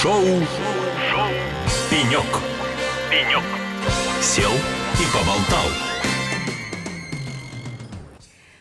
Шоу, 0.00 0.22
Шоу. 1.10 1.28
«Пенек». 1.90 2.22
«Пенек». 3.10 3.42
Сел 4.20 4.52
и 4.52 5.04
поболтал. 5.12 5.66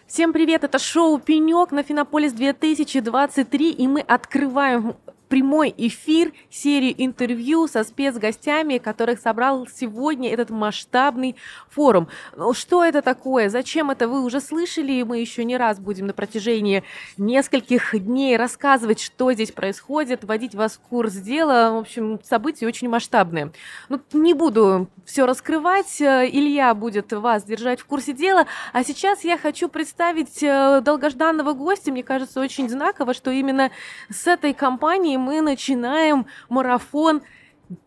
Всем 0.07 0.33
привет, 0.33 0.63
это 0.63 0.79
шоу 0.79 1.19
«Пенек» 1.19 1.69
на 1.71 1.83
Финополис 1.83 2.33
2023, 2.33 3.69
и 3.69 3.87
мы 3.87 4.01
открываем 4.01 4.95
прямой 5.27 5.73
эфир, 5.77 6.33
серию 6.49 6.93
интервью 6.97 7.67
со 7.67 7.83
спецгостями, 7.83 8.77
которых 8.77 9.19
собрал 9.19 9.67
сегодня 9.67 10.31
этот 10.31 10.49
масштабный 10.49 11.35
форум. 11.69 12.07
Ну, 12.35 12.53
что 12.53 12.83
это 12.83 13.01
такое? 13.01 13.49
Зачем 13.49 13.91
это 13.91 14.07
вы 14.07 14.23
уже 14.23 14.41
слышали? 14.41 14.93
И 14.93 15.03
мы 15.03 15.19
еще 15.19 15.43
не 15.43 15.57
раз 15.57 15.79
будем 15.79 16.07
на 16.07 16.13
протяжении 16.13 16.83
нескольких 17.17 17.91
дней 17.93 18.37
рассказывать, 18.37 18.99
что 18.99 19.33
здесь 19.33 19.51
происходит, 19.51 20.23
вводить 20.23 20.55
вас 20.55 20.73
в 20.75 20.79
курс 20.79 21.13
дела. 21.13 21.71
В 21.73 21.77
общем, 21.77 22.19
события 22.23 22.67
очень 22.67 22.89
масштабные. 22.89 23.51
Ну, 23.89 23.99
не 24.13 24.33
буду 24.33 24.87
все 25.05 25.25
раскрывать. 25.25 26.01
Илья 26.01 26.73
будет 26.73 27.13
вас 27.13 27.43
держать 27.43 27.79
в 27.79 27.85
курсе 27.85 28.13
дела. 28.13 28.45
А 28.73 28.83
сейчас 28.83 29.23
я 29.23 29.37
хочу 29.37 29.69
представить 29.69 30.41
э, 30.41 30.81
долгожданного 30.81 31.53
гостя. 31.53 31.91
Мне 31.91 32.03
кажется, 32.03 32.39
очень 32.39 32.69
знаково, 32.69 33.13
что 33.13 33.31
именно 33.31 33.71
с 34.09 34.27
этой 34.27 34.53
компанией 34.53 35.16
мы 35.17 35.41
начинаем 35.41 36.25
марафон 36.49 37.21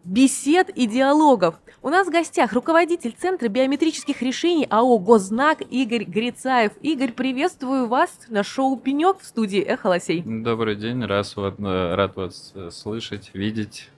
бесед 0.04 0.70
и 0.70 0.86
диалогов. 0.86 1.56
У 1.82 1.88
нас 1.88 2.06
в 2.06 2.10
гостях 2.10 2.52
руководитель 2.52 3.14
Центра 3.18 3.48
биометрических 3.48 4.20
решений 4.20 4.66
АО 4.68 4.98
«Гознак» 4.98 5.62
Игорь 5.70 6.04
Грицаев. 6.04 6.72
Игорь, 6.82 7.12
приветствую 7.12 7.86
вас 7.86 8.10
на 8.28 8.42
шоу 8.42 8.76
«Пенек» 8.76 9.20
в 9.20 9.24
студии 9.24 9.60
«Эхо 9.60 9.86
Лосей». 9.86 10.22
Добрый 10.22 10.76
день, 10.76 11.02
раз, 11.04 11.36
вот, 11.36 11.58
э, 11.58 11.94
рад 11.94 12.16
вас 12.16 12.52
э, 12.54 12.68
слышать, 12.70 13.30
видеть. 13.32 13.88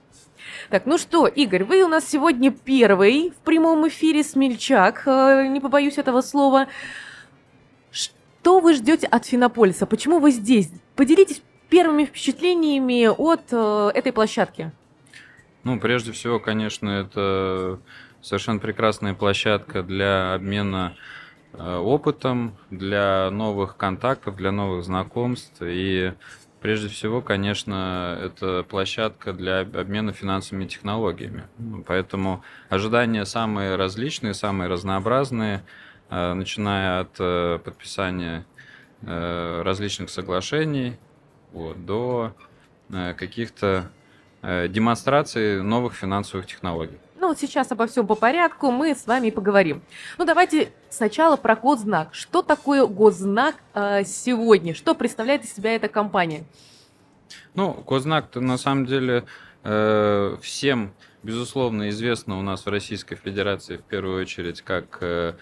Так, 0.71 0.87
ну 0.87 0.99
что, 0.99 1.27
Игорь, 1.27 1.65
вы 1.65 1.83
у 1.83 1.89
нас 1.89 2.09
сегодня 2.09 2.53
первый 2.53 3.31
в 3.31 3.45
прямом 3.45 3.89
эфире 3.89 4.23
«Смельчак», 4.23 5.03
э, 5.07 5.49
не 5.49 5.59
побоюсь 5.59 5.99
этого 5.99 6.21
слова. 6.21 6.69
Что 7.91 8.61
вы 8.61 8.75
ждете 8.75 9.09
от 9.09 9.27
Финополиса? 9.27 9.87
Почему 9.87 10.21
вы 10.21 10.31
здесь? 10.31 10.71
Поделитесь 10.95 11.43
первыми 11.73 12.05
впечатлениями 12.05 13.07
от 13.07 13.45
э, 13.51 13.91
этой 13.95 14.13
площадки? 14.13 14.71
Ну, 15.65 15.81
прежде 15.81 16.13
всего, 16.13 16.39
конечно, 16.39 16.91
это 16.91 17.81
совершенно 18.21 18.59
прекрасная 18.59 19.15
площадка 19.15 19.83
для 19.83 20.35
обмена 20.35 20.95
э, 21.55 21.77
опытом, 21.77 22.59
для 22.69 23.31
новых 23.31 23.79
контактов, 23.79 24.37
для 24.37 24.53
новых 24.53 24.85
знакомств. 24.85 25.63
И 25.63 26.13
прежде 26.61 26.89
всего, 26.89 27.23
конечно, 27.23 28.19
это 28.23 28.67
площадка 28.69 29.33
для 29.33 29.61
обмена 29.61 30.13
финансовыми 30.13 30.67
технологиями. 30.67 31.45
Поэтому 31.87 32.43
ожидания 32.69 33.25
самые 33.25 33.77
различные, 33.77 34.35
самые 34.35 34.69
разнообразные, 34.69 35.65
э, 36.11 36.35
начиная 36.35 37.01
от 37.01 37.63
подписания 37.65 38.45
различных 39.05 40.11
соглашений, 40.11 40.97
вот, 41.53 41.85
до 41.85 42.33
э, 42.91 43.15
каких-то 43.15 43.91
э, 44.43 44.69
демонстраций 44.69 45.63
новых 45.63 45.95
финансовых 45.95 46.47
технологий. 46.47 46.99
Ну, 47.23 47.29
вот 47.29 47.39
сейчас 47.39 47.71
обо 47.71 47.87
всем 47.87 48.09
по 48.09 48.17
порядку 48.17 48.73
мы 48.73 48.97
с 48.97 49.07
вами 49.07 49.31
поговорим. 49.31 49.83
Ну, 50.19 50.25
давайте 50.25 50.73
сначала 50.91 51.37
про 51.37 51.55
госзнак. 51.55 52.13
Что 52.15 52.43
такое 52.43 52.85
госзнак 52.85 53.55
э, 53.75 54.03
сегодня? 54.05 54.75
Что 54.75 54.97
представляет 54.97 55.45
из 55.45 55.55
себя 55.55 55.77
эта 55.77 55.87
компания? 55.87 56.43
Ну, 57.55 57.75
госзнак 57.87 58.35
на 58.35 58.59
самом 58.59 58.87
деле 58.87 59.25
э, 59.63 60.37
всем, 60.43 60.93
безусловно, 61.23 61.91
известно 61.91 62.41
у 62.41 62.43
нас 62.43 62.67
в 62.67 62.69
Российской 62.69 63.15
Федерации 63.15 63.77
в 63.77 63.83
первую 63.83 64.21
очередь 64.21 64.63
как 64.63 64.99
э, 65.01 65.35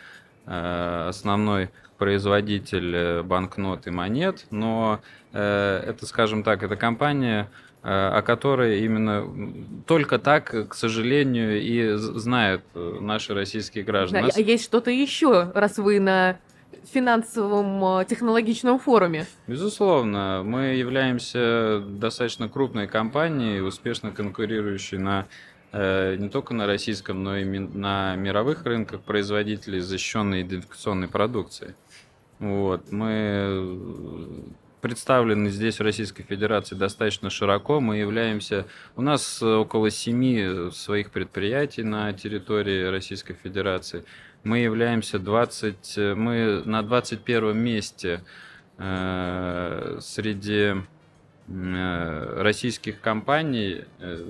э 0.44 1.06
основной 1.08 1.70
производитель 1.96 3.22
банкнот 3.22 3.86
и 3.86 3.90
монет, 3.90 4.44
но 4.50 5.00
это, 5.36 6.06
скажем 6.06 6.42
так, 6.42 6.62
это 6.62 6.76
компания, 6.76 7.50
э, 7.82 7.88
о 7.88 8.22
которой 8.22 8.84
именно 8.84 9.82
только 9.86 10.18
так, 10.18 10.68
к 10.68 10.74
сожалению, 10.74 11.60
и 11.60 11.94
знают 11.96 12.62
наши 12.74 13.34
российские 13.34 13.84
граждане. 13.84 14.28
Да, 14.28 14.32
а 14.36 14.40
есть 14.40 14.64
что-то 14.64 14.90
еще, 14.90 15.50
раз 15.54 15.78
вы 15.78 16.00
на 16.00 16.38
финансовом 16.92 18.04
технологичном 18.06 18.78
форуме? 18.78 19.26
Безусловно, 19.46 20.42
мы 20.44 20.74
являемся 20.74 21.80
достаточно 21.80 22.48
крупной 22.48 22.86
компанией, 22.86 23.60
успешно 23.60 24.10
конкурирующей 24.10 24.98
на 24.98 25.26
не 25.72 26.28
только 26.30 26.52
на 26.52 26.66
российском, 26.66 27.22
но 27.22 27.36
и 27.36 27.44
на 27.44 28.16
мировых 28.16 28.64
рынках 28.64 29.02
производителей 29.02 29.78
защищенной 29.78 30.42
идентификационной 30.42 31.06
продукции. 31.06 31.76
Вот. 32.40 32.90
Мы 32.90 33.12
э, 33.12 33.76
представлены 34.80 35.50
здесь, 35.50 35.78
в 35.78 35.82
Российской 35.82 36.22
Федерации, 36.22 36.74
достаточно 36.74 37.30
широко. 37.30 37.80
Мы 37.80 37.98
являемся... 37.98 38.66
У 38.96 39.02
нас 39.02 39.42
около 39.42 39.90
семи 39.90 40.70
своих 40.72 41.10
предприятий 41.10 41.82
на 41.82 42.12
территории 42.12 42.84
Российской 42.84 43.34
Федерации. 43.34 44.04
Мы 44.44 44.58
являемся 44.58 45.18
20... 45.18 45.96
Мы 46.16 46.62
на 46.64 46.82
21 46.82 47.56
месте 47.56 48.22
э, 48.78 49.98
среди 50.00 50.74
э, 51.48 52.42
российских 52.42 53.00
компаний 53.00 53.84
э, 53.98 54.24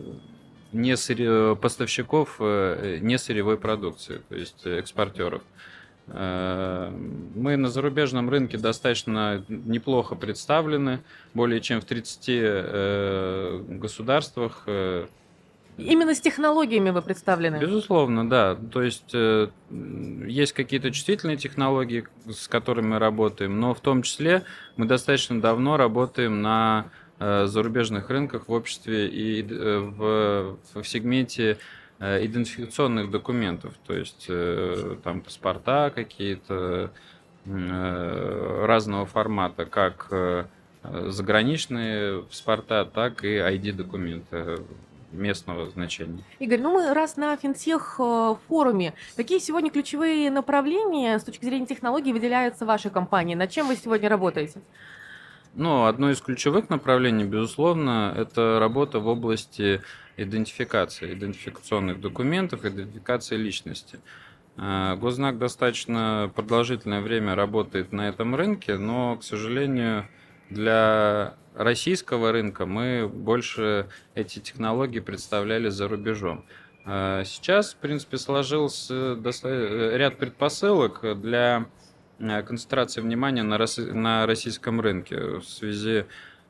не 0.73 0.97
сырье, 0.97 1.59
поставщиков 1.61 2.37
э, 2.41 2.99
не 3.01 3.19
сырьевой 3.19 3.57
продукции, 3.57 4.21
то 4.29 4.35
есть 4.37 4.67
экспортеров. 4.67 5.43
Э, 5.43 5.80
мы 6.13 7.57
на 7.57 7.69
зарубежном 7.69 8.31
рынке 8.31 8.59
достаточно 8.59 9.45
неплохо 9.49 10.17
представлены, 10.17 11.01
более 11.35 11.61
чем 11.61 11.81
в 11.81 11.85
30 11.85 12.25
э, 12.29 13.63
государствах. 13.69 14.65
Э. 14.67 15.07
Именно 15.79 16.15
с 16.15 16.21
технологиями 16.21 16.91
вы 16.91 17.01
представлены? 17.01 17.59
Безусловно, 17.59 18.29
да. 18.29 18.57
То 18.57 18.83
есть 18.83 19.15
есть 19.15 20.53
какие-то 20.53 20.91
чувствительные 20.91 21.37
технологии, 21.37 22.07
с 22.29 22.49
которыми 22.49 22.89
мы 22.89 22.99
работаем, 22.99 23.61
но 23.61 23.73
в 23.73 23.81
том 23.81 24.03
числе 24.03 24.43
мы 24.77 24.87
достаточно 24.87 25.41
давно 25.41 25.77
работаем 25.77 26.43
на 26.43 26.87
зарубежных 27.19 28.11
рынках 28.11 28.49
в 28.49 28.53
обществе 28.53 29.07
и 29.09 29.43
в, 29.43 30.59
в 30.75 30.85
сегменте 30.85 31.53
Э, 31.53 31.80
идентификационных 32.01 33.11
документов, 33.11 33.75
то 33.87 33.95
есть 33.95 34.27
э, 34.29 34.97
там 35.05 35.21
паспорта 35.21 35.93
какие-то 35.95 36.91
э, 37.45 38.65
разного 38.65 39.07
формата, 39.07 39.67
как 39.67 40.49
заграничные 40.83 42.23
паспорта, 42.23 42.87
так 42.87 43.23
и 43.23 43.37
ID-документы 43.37 44.65
местного 45.13 45.69
значения. 45.69 46.23
Игорь, 46.39 46.61
ну 46.61 46.73
мы 46.73 46.95
раз 46.95 47.17
на 47.17 47.37
финтех 47.37 48.01
форуме, 48.49 48.95
какие 49.15 49.41
сегодня 49.41 49.71
ключевые 49.71 50.31
направления 50.31 51.19
с 51.19 51.25
точки 51.25 51.45
зрения 51.45 51.67
технологий 51.67 52.15
выделяются 52.15 52.65
вашей 52.65 52.91
компании? 52.91 53.35
Над 53.35 53.51
чем 53.51 53.69
вы 53.69 53.77
сегодня 53.77 54.09
работаете? 54.09 54.63
Ну, 55.55 55.87
одно 55.87 56.11
из 56.11 56.21
ключевых 56.21 56.71
направлений, 56.71 57.25
безусловно, 57.25 58.15
это 58.17 58.59
работа 58.61 59.01
в 59.01 59.09
области 59.09 59.83
идентификации, 60.17 61.13
идентификационных 61.13 62.01
документов, 62.01 62.65
идентификации 62.65 63.37
личности. 63.37 63.99
А, 64.57 64.95
Гознак 64.97 65.39
достаточно 65.39 66.31
продолжительное 66.37 67.01
время 67.01 67.35
работает 67.35 67.93
на 67.93 68.09
этом 68.09 68.37
рынке, 68.37 68.77
но, 68.77 69.17
к 69.17 69.25
сожалению, 69.25 70.07
для 70.51 71.35
российского 71.57 72.31
рынка 72.31 72.65
мы 72.65 73.09
больше 73.13 73.89
эти 74.15 74.39
технологии 74.39 75.01
представляли 75.01 75.69
за 75.69 75.89
рубежом. 75.89 76.45
А, 76.85 77.25
сейчас, 77.25 77.75
в 77.75 77.79
принципе, 77.79 78.19
сложился 78.19 79.19
ряд 79.97 80.17
предпосылок 80.17 81.01
для 81.21 81.67
Э, 81.67 81.80
концентрация 82.47 83.03
внимания 83.03 83.43
на, 83.43 83.59
на 83.93 84.27
российском 84.27 84.81
рынке 84.81 85.39
в 85.39 85.45
связи 85.45 86.07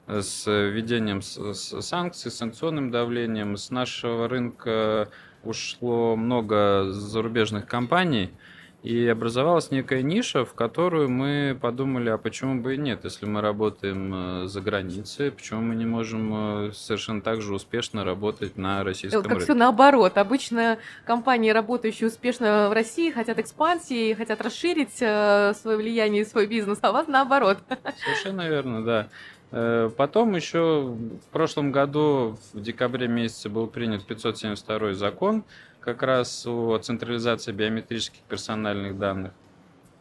с 0.06 0.46
введением 0.46 1.22
санкций, 1.22 2.30
санкционным 2.30 2.90
давлением. 2.90 3.56
С 3.56 3.70
нашего 3.70 4.28
рынка 4.28 5.08
ушло 5.44 6.16
много 6.16 6.90
зарубежных 6.90 7.66
компаний– 7.66 8.30
и 8.82 9.06
образовалась 9.08 9.70
некая 9.70 10.02
ниша, 10.02 10.44
в 10.44 10.54
которую 10.54 11.10
мы 11.10 11.58
подумали, 11.60 12.08
а 12.08 12.16
почему 12.16 12.62
бы 12.62 12.74
и 12.74 12.78
нет, 12.78 13.04
если 13.04 13.26
мы 13.26 13.42
работаем 13.42 14.44
э, 14.44 14.46
за 14.46 14.62
границей, 14.62 15.30
почему 15.30 15.60
мы 15.60 15.74
не 15.74 15.84
можем 15.84 16.68
э, 16.68 16.72
совершенно 16.72 17.20
так 17.20 17.42
же 17.42 17.54
успешно 17.54 18.04
работать 18.04 18.56
на 18.56 18.82
российском 18.82 19.22
как 19.22 19.32
рынке? 19.32 19.44
все 19.44 19.54
наоборот. 19.54 20.16
Обычно 20.16 20.78
компании, 21.04 21.50
работающие 21.50 22.08
успешно 22.08 22.68
в 22.70 22.72
России, 22.72 23.10
хотят 23.10 23.38
экспансии, 23.38 24.14
хотят 24.14 24.40
расширить 24.40 24.96
э, 25.00 25.52
свое 25.60 25.76
влияние 25.76 26.22
и 26.22 26.24
свой 26.24 26.46
бизнес, 26.46 26.78
а 26.80 26.90
у 26.90 26.92
вас 26.94 27.06
наоборот. 27.06 27.58
Совершенно 28.02 28.48
верно, 28.48 28.82
да. 28.82 29.08
Э, 29.52 29.90
потом 29.94 30.34
еще 30.36 30.96
в 30.96 31.32
прошлом 31.32 31.72
году, 31.72 32.38
в 32.54 32.60
декабре 32.60 33.08
месяце, 33.08 33.50
был 33.50 33.66
принят 33.66 34.06
572 34.06 34.94
закон 34.94 35.44
как 35.80 36.02
раз 36.02 36.46
о 36.46 36.78
централизации 36.78 37.52
биометрических 37.52 38.20
персональных 38.22 38.98
данных. 38.98 39.32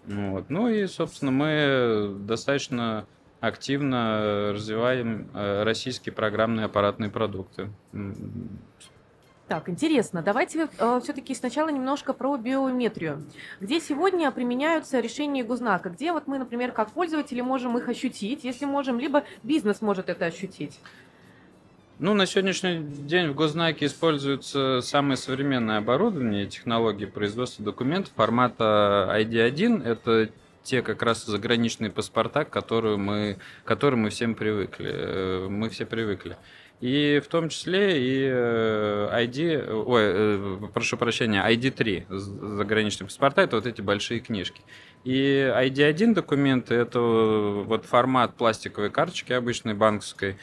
Вот. 0.06 0.50
Ну 0.50 0.68
и, 0.70 0.88
собственно, 0.88 1.32
мы 1.32 2.16
достаточно 2.20 3.06
активно 3.40 4.52
развиваем 4.54 5.30
э, 5.34 5.64
российские 5.64 6.14
программные 6.14 6.66
аппаратные 6.66 7.10
продукты. 7.10 7.70
Так, 9.48 9.68
интересно. 9.68 10.22
Давайте 10.22 10.68
э, 10.78 11.00
все-таки 11.04 11.34
сначала 11.34 11.70
немножко 11.70 12.14
про 12.14 12.38
биометрию. 12.38 13.26
Где 13.60 13.80
сегодня 13.80 14.30
применяются 14.32 15.00
решения 15.00 15.44
Гузнака? 15.44 15.90
Где 15.90 16.12
вот 16.12 16.28
мы, 16.28 16.38
например, 16.38 16.72
как 16.72 16.92
пользователи 16.92 17.42
можем 17.42 17.78
их 17.78 17.88
ощутить, 17.88 18.44
если 18.44 18.66
можем, 18.66 19.00
либо 19.00 19.24
бизнес 19.42 19.82
может 19.82 20.10
это 20.10 20.26
ощутить? 20.26 20.80
Ну, 22.02 22.14
на 22.14 22.26
сегодняшний 22.26 22.80
день 22.82 23.28
в 23.28 23.36
Гознаке 23.36 23.88
используется 23.88 24.80
самое 24.80 25.18
современное 25.18 25.80
оборудование 25.80 26.46
и 26.46 26.48
технологии 26.48 27.04
производства 27.04 27.66
документов 27.66 28.14
формата 28.16 29.14
ID1. 29.20 29.84
Это 29.84 30.30
те 30.64 30.82
как 30.82 31.02
раз 31.04 31.26
заграничные 31.26 31.92
паспорта, 31.92 32.46
которые 32.46 32.96
мы, 32.96 33.38
к 33.66 33.68
которым 33.68 34.04
мы 34.04 34.12
всем 34.12 34.34
привыкли. 34.34 34.90
Э, 34.94 35.48
мы 35.50 35.68
все 35.68 35.86
привыкли. 35.86 36.38
И 36.80 37.22
в 37.22 37.28
том 37.28 37.50
числе 37.50 38.02
и 38.02 38.30
э, 38.32 39.10
ID, 39.12 39.70
ой, 39.70 40.02
э, 40.06 40.68
прошу 40.74 40.96
прощения, 40.96 41.46
ID3 41.46 42.06
заграничные 42.10 43.08
паспорта, 43.08 43.42
это 43.42 43.58
вот 43.58 43.66
эти 43.66 43.82
большие 43.82 44.22
книжки. 44.22 44.62
И 45.04 45.52
ID1 45.54 46.14
документы, 46.14 46.76
это 46.76 47.02
вот 47.02 47.86
формат 47.86 48.36
пластиковой 48.36 48.90
карточки 48.90 49.34
обычной 49.34 49.74
банковской, 49.74 50.38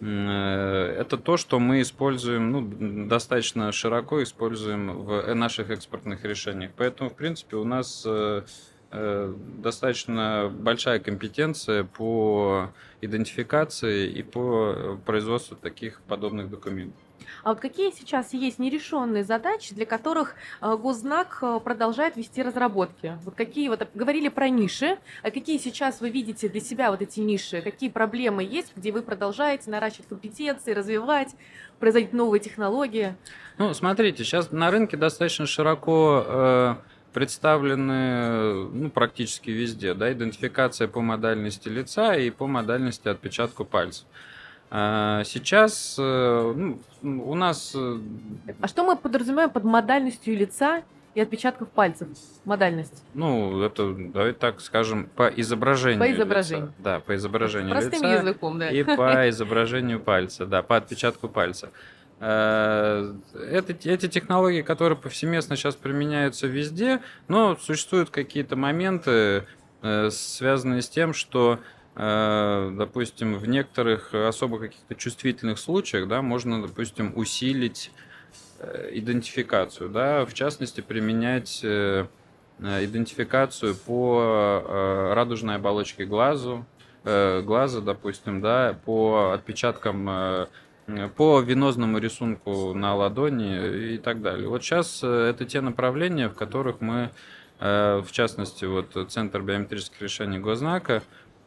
это 0.00 1.16
то, 1.16 1.36
что 1.36 1.58
мы 1.58 1.80
используем, 1.80 2.52
ну, 2.52 3.06
достаточно 3.06 3.72
широко 3.72 4.22
используем 4.22 5.04
в 5.04 5.34
наших 5.34 5.70
экспортных 5.70 6.24
решениях. 6.24 6.72
Поэтому, 6.76 7.08
в 7.08 7.14
принципе, 7.14 7.56
у 7.56 7.64
нас 7.64 8.06
Э, 8.92 9.34
достаточно 9.58 10.48
большая 10.50 11.00
компетенция 11.00 11.82
по 11.84 12.70
идентификации 13.00 14.08
и 14.08 14.22
по 14.22 14.98
производству 15.04 15.56
таких 15.56 16.00
подобных 16.02 16.48
документов. 16.48 17.00
А 17.42 17.50
вот 17.50 17.60
какие 17.60 17.90
сейчас 17.90 18.32
есть 18.32 18.58
нерешенные 18.58 19.24
задачи, 19.24 19.74
для 19.74 19.86
которых 19.86 20.34
э, 20.60 20.76
Госзнак 20.76 21.38
э, 21.42 21.60
продолжает 21.62 22.16
вести 22.16 22.42
разработки? 22.42 23.18
Вот 23.24 23.34
какие 23.34 23.68
вот 23.68 23.88
говорили 23.94 24.28
про 24.28 24.48
ниши, 24.48 24.98
а 25.22 25.30
какие 25.30 25.58
сейчас 25.58 26.00
вы 26.00 26.10
видите 26.10 26.48
для 26.48 26.60
себя 26.60 26.90
вот 26.90 27.02
эти 27.02 27.20
ниши? 27.20 27.62
Какие 27.62 27.90
проблемы 27.90 28.42
есть, 28.42 28.72
где 28.76 28.92
вы 28.92 29.02
продолжаете 29.02 29.70
наращивать 29.70 30.08
компетенции, 30.08 30.72
развивать, 30.72 31.34
производить 31.78 32.12
новые 32.12 32.40
технологии? 32.40 33.14
Ну, 33.58 33.72
смотрите, 33.74 34.24
сейчас 34.24 34.50
на 34.52 34.70
рынке 34.70 34.96
достаточно 34.96 35.46
широко 35.46 36.24
э, 36.26 36.74
представлены 37.16 38.68
ну, 38.68 38.90
практически 38.90 39.50
везде. 39.50 39.94
Да, 39.94 40.12
идентификация 40.12 40.86
по 40.86 41.00
модальности 41.00 41.66
лица 41.66 42.14
и 42.14 42.28
по 42.28 42.46
модальности 42.46 43.08
отпечатку 43.08 43.64
пальцев. 43.64 44.04
А, 44.70 45.22
сейчас 45.24 45.96
э, 45.98 46.54
ну, 46.56 46.78
у 47.02 47.34
нас... 47.34 47.72
Э, 47.74 47.98
а 48.60 48.68
что 48.68 48.84
мы 48.84 48.96
подразумеваем 48.96 49.50
под 49.50 49.64
модальностью 49.64 50.36
лица 50.36 50.82
и 51.14 51.20
отпечатков 51.20 51.68
пальцев? 51.68 52.08
Модальность? 52.44 53.04
Ну, 53.14 53.62
это, 53.62 53.94
давайте 53.96 54.38
так 54.38 54.60
скажем, 54.60 55.08
по 55.14 55.28
изображению 55.28 56.00
По 56.00 56.12
изображению. 56.12 56.66
Лица. 56.66 56.74
Да, 56.78 57.00
по 57.00 57.14
изображению 57.14 57.70
Простым 57.70 58.02
лица. 58.02 58.14
языком, 58.14 58.58
да. 58.58 58.70
И 58.70 58.82
по 58.82 59.28
изображению 59.28 60.00
пальца, 60.00 60.46
да, 60.46 60.62
по 60.62 60.76
отпечатку 60.76 61.28
пальца. 61.28 61.70
Э, 62.18 63.14
это, 63.34 63.72
эти 63.72 64.08
технологии, 64.08 64.62
которые 64.62 64.98
повсеместно 64.98 65.54
сейчас 65.54 65.76
применяются 65.76 66.48
везде, 66.48 67.02
но 67.28 67.56
существуют 67.56 68.10
какие-то 68.10 68.56
моменты, 68.56 69.46
связанные 70.10 70.82
с 70.82 70.88
тем, 70.88 71.14
что, 71.14 71.60
допустим, 71.96 73.38
в 73.38 73.48
некоторых 73.48 74.12
особо 74.12 74.58
каких-то 74.58 74.94
чувствительных 74.94 75.58
случаях, 75.58 76.08
да, 76.08 76.20
можно, 76.20 76.60
допустим, 76.60 77.14
усилить 77.16 77.90
идентификацию, 78.92 79.88
да, 79.88 80.26
в 80.26 80.34
частности, 80.34 80.82
применять 80.82 81.64
идентификацию 81.64 83.74
по 83.74 85.12
радужной 85.14 85.56
оболочке 85.56 86.04
глазу, 86.04 86.66
глаза, 87.02 87.80
допустим, 87.80 88.42
да, 88.42 88.78
по 88.84 89.30
отпечаткам 89.32 90.46
по 91.16 91.40
венозному 91.40 91.98
рисунку 91.98 92.72
на 92.74 92.94
ладони 92.94 93.94
и 93.94 93.98
так 93.98 94.22
далее. 94.22 94.48
Вот 94.48 94.62
сейчас 94.62 95.00
э, 95.02 95.30
это 95.30 95.44
те 95.44 95.60
направления, 95.60 96.28
в 96.28 96.34
которых 96.34 96.80
мы, 96.80 97.10
э, 97.58 98.02
в 98.06 98.12
частности, 98.12 98.64
вот 98.64 99.10
Центр 99.10 99.42
биометрических 99.42 100.00
решений 100.00 100.38
Гознака, 100.38 100.94
э, 100.94 101.00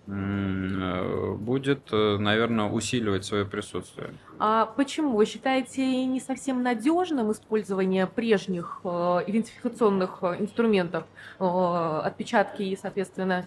будет, 0.10 1.92
наверное, 1.92 2.66
усиливать 2.66 3.26
свое 3.26 3.46
присутствие. 3.46 4.14
А 4.40 4.66
почему? 4.66 5.16
Вы 5.16 5.26
считаете 5.26 6.06
не 6.06 6.20
совсем 6.20 6.64
надежным 6.64 7.32
использование 7.32 8.08
прежних 8.08 8.82
идентификационных 8.84 10.24
инструментов, 10.24 11.06
отпечатки 11.38 12.64
и, 12.64 12.76
соответственно, 12.76 13.46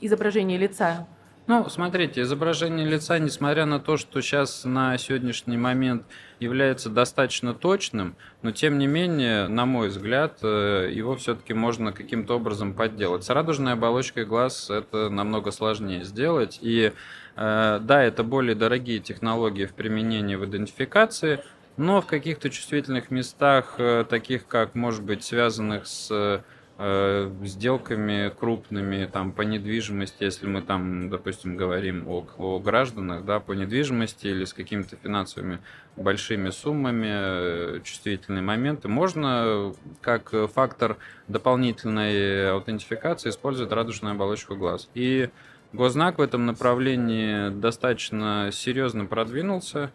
изображение 0.00 0.56
лица? 0.58 1.06
Ну, 1.48 1.68
смотрите, 1.68 2.22
изображение 2.22 2.88
лица, 2.88 3.20
несмотря 3.20 3.66
на 3.66 3.78
то, 3.78 3.96
что 3.96 4.20
сейчас 4.20 4.64
на 4.64 4.98
сегодняшний 4.98 5.56
момент 5.56 6.02
является 6.40 6.90
достаточно 6.90 7.54
точным, 7.54 8.16
но 8.42 8.50
тем 8.50 8.78
не 8.78 8.88
менее, 8.88 9.46
на 9.46 9.64
мой 9.64 9.90
взгляд, 9.90 10.40
э, 10.42 10.90
его 10.92 11.14
все-таки 11.14 11.54
можно 11.54 11.92
каким-то 11.92 12.34
образом 12.34 12.74
подделать. 12.74 13.22
С 13.22 13.30
радужной 13.30 13.74
оболочкой 13.74 14.24
глаз 14.24 14.70
это 14.70 15.08
намного 15.08 15.52
сложнее 15.52 16.02
сделать. 16.02 16.58
И 16.62 16.92
э, 17.36 17.80
да, 17.80 18.02
это 18.02 18.24
более 18.24 18.56
дорогие 18.56 18.98
технологии 18.98 19.66
в 19.66 19.74
применении 19.74 20.34
в 20.34 20.44
идентификации, 20.46 21.44
но 21.76 22.00
в 22.00 22.06
каких-то 22.06 22.50
чувствительных 22.50 23.12
местах, 23.12 23.76
э, 23.78 24.04
таких 24.08 24.48
как, 24.48 24.74
может 24.74 25.04
быть, 25.04 25.22
связанных 25.22 25.86
с 25.86 26.42
сделками 26.78 28.28
крупными 28.28 29.06
там 29.06 29.32
по 29.32 29.42
недвижимости, 29.42 30.24
если 30.24 30.46
мы 30.46 30.60
там, 30.60 31.08
допустим, 31.08 31.56
говорим 31.56 32.06
о, 32.06 32.26
о 32.36 32.58
гражданах, 32.58 33.24
да, 33.24 33.40
по 33.40 33.52
недвижимости 33.52 34.26
или 34.26 34.44
с 34.44 34.52
какими-то 34.52 34.96
финансовыми 34.96 35.60
большими 35.96 36.50
суммами, 36.50 37.08
э, 37.08 37.80
чувствительные 37.82 38.42
моменты, 38.42 38.88
можно 38.88 39.72
как 40.02 40.34
фактор 40.52 40.98
дополнительной 41.28 42.50
аутентификации 42.50 43.30
использовать 43.30 43.72
радужную 43.72 44.12
оболочку 44.14 44.54
глаз. 44.54 44.90
И 44.92 45.30
Гознак 45.72 46.18
в 46.18 46.22
этом 46.22 46.46
направлении 46.46 47.50
достаточно 47.50 48.50
серьезно 48.52 49.04
продвинулся. 49.04 49.92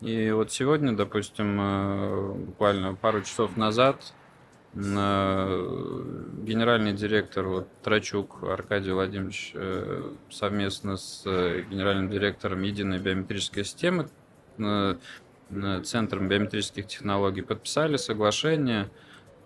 И 0.00 0.30
вот 0.30 0.50
сегодня, 0.50 0.92
допустим, 0.92 1.58
э, 1.60 2.32
буквально 2.46 2.94
пару 2.94 3.22
часов 3.22 3.56
назад 3.56 4.12
генеральный 4.72 6.92
директор 6.92 7.44
вот, 7.46 7.68
Трачук 7.82 8.44
Аркадий 8.44 8.92
Владимирович 8.92 9.50
э, 9.54 10.12
совместно 10.30 10.96
с 10.96 11.24
э, 11.26 11.64
генеральным 11.68 12.08
директором 12.08 12.62
единой 12.62 13.00
биометрической 13.00 13.64
системы 13.64 14.08
Центром 15.82 16.28
биометрических 16.28 16.86
технологий 16.86 17.42
подписали 17.42 17.96
соглашение 17.96 18.88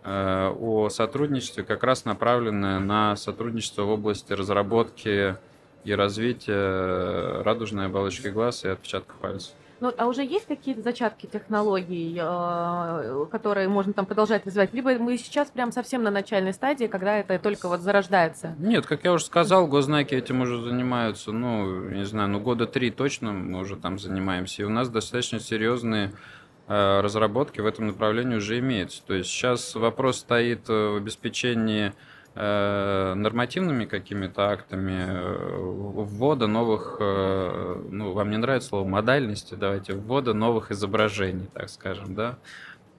э, 0.03 0.49
о 0.49 0.91
сотрудничестве, 0.91 1.65
как 1.65 1.83
раз 1.85 2.05
направленное 2.05 2.79
на 2.79 3.17
сотрудничество 3.17 3.85
в 3.85 3.91
области 3.91 4.35
разработки 4.35 5.37
и 5.85 5.93
развития 5.93 7.43
радужной 7.43 7.87
оболочки 7.87 8.29
глаз 8.29 8.65
и 8.65 8.69
отпечатков 8.69 9.17
пальцев. 9.17 9.55
Ну, 9.81 9.93
а 9.97 10.07
уже 10.07 10.25
есть 10.25 10.47
какие-то 10.47 10.83
зачатки 10.83 11.27
технологий, 11.27 12.19
э, 12.21 13.27
которые 13.31 13.69
можно 13.69 13.93
там 13.93 14.07
продолжать 14.07 14.47
развивать? 14.47 14.73
Либо 14.73 14.95
мы 14.99 15.19
сейчас 15.19 15.51
прям 15.51 15.73
совсем 15.73 16.03
на 16.03 16.11
начальной 16.11 16.53
стадии, 16.53 16.87
когда 16.87 17.19
это 17.19 17.39
только 17.39 17.69
вот 17.69 17.81
зарождается? 17.81 18.55
Нет, 18.59 18.87
как 18.87 19.05
я 19.05 19.13
уже 19.13 19.25
сказал, 19.25 19.67
госзнаки 19.67 20.15
этим 20.15 20.43
уже 20.43 20.63
занимаются, 20.63 21.33
ну, 21.33 21.89
не 21.91 22.05
знаю, 22.05 22.29
ну, 22.29 22.41
года 22.41 22.67
три 22.67 22.91
точно 22.91 23.33
мы 23.33 23.61
уже 23.61 23.77
там 23.77 23.99
занимаемся. 23.99 24.63
И 24.63 24.65
у 24.65 24.71
нас 24.71 24.89
достаточно 24.89 25.41
серьезные 25.41 26.13
э, 26.69 27.01
разработки 27.01 27.61
в 27.61 27.67
этом 27.67 27.89
направлении 27.89 28.37
уже 28.37 28.59
имеются. 28.61 29.05
То 29.05 29.15
есть 29.15 29.31
сейчас 29.31 29.75
вопрос 29.75 30.19
стоит 30.19 30.69
в 30.69 30.97
обеспечении 30.97 31.93
Э, 32.37 33.15
нормативными 33.15 33.85
какими-то 33.85 34.49
актами 34.49 35.07
э, 35.07 35.74
ввода 36.15 36.47
новых, 36.47 36.97
э, 37.01 37.83
ну, 37.91 38.13
вам 38.13 38.31
не 38.31 38.37
нравится 38.37 38.71
слово 38.71 38.87
модальности, 38.89 39.55
давайте, 39.55 39.95
ввода 39.95 40.35
новых 40.35 40.71
изображений, 40.71 41.49
так 41.53 41.69
скажем, 41.69 42.15
да, 42.15 42.39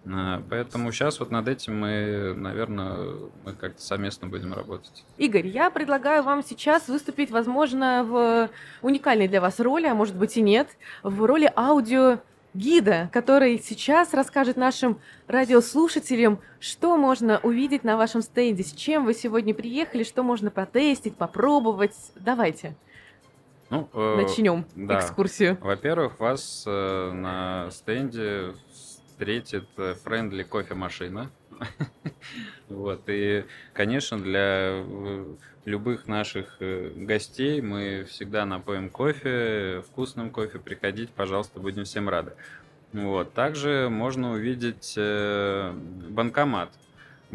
Э, 0.06 0.42
поэтому 0.50 0.92
сейчас 0.92 1.20
вот 1.20 1.32
над 1.32 1.48
этим 1.48 1.80
мы, 1.80 2.34
наверное, 2.36 2.98
мы 3.44 3.54
как-то 3.54 3.82
совместно 3.82 4.28
будем 4.28 4.54
работать. 4.54 5.04
Игорь, 5.18 5.48
я 5.48 5.70
предлагаю 5.70 6.24
вам 6.24 6.44
сейчас 6.44 6.88
выступить, 6.88 7.32
возможно, 7.32 8.04
в 8.04 8.50
уникальной 8.82 9.28
для 9.28 9.42
вас 9.42 9.60
роли, 9.60 9.88
а 9.88 9.96
может 9.96 10.16
быть 10.16 10.38
и 10.38 10.42
нет, 10.42 10.70
в 11.04 11.24
роли 11.26 11.52
аудио 11.56 12.20
гида, 12.54 13.10
который 13.12 13.60
сейчас 13.60 14.14
расскажет 14.14 14.56
нашим 14.56 15.00
радиослушателям, 15.28 16.40
что 16.60 16.96
можно 16.96 17.40
увидеть 17.44 17.84
на 17.84 17.98
вашем 17.98 18.22
стенде, 18.22 18.64
с 18.64 18.72
чем 18.72 19.04
вы 19.06 19.14
сегодня 19.14 19.54
приехали, 19.54 20.04
что 20.04 20.24
можно 20.24 20.52
протестить, 20.52 21.18
попробовать. 21.18 21.96
Давайте. 22.16 22.76
Ну, 23.70 23.90
э, 23.94 24.16
Начнем 24.22 24.66
да. 24.76 25.00
экскурсию. 25.00 25.58
Во-первых, 25.62 26.20
вас 26.20 26.64
э, 26.68 27.12
на 27.12 27.70
стенде 27.72 28.54
встретит 28.72 29.68
френдли 30.04 30.44
кофемашина. 30.44 31.32
Вот, 32.68 33.04
и, 33.08 33.46
конечно, 33.74 34.18
для 34.18 34.82
э, 34.84 35.36
любых 35.66 36.08
наших 36.08 36.58
э, 36.60 36.92
гостей 36.96 37.62
мы 37.62 38.06
всегда 38.10 38.46
напоим 38.46 38.90
кофе, 38.90 39.84
вкусным 39.88 40.32
кофе. 40.32 40.60
Приходите, 40.60 41.12
пожалуйста, 41.16 41.60
будем 41.60 41.84
всем 41.84 42.10
рады. 42.10 42.34
Вот, 42.94 43.34
также 43.34 43.90
можно 43.92 44.32
увидеть 44.32 44.96
э, 44.98 45.74
банкомат. 46.10 46.72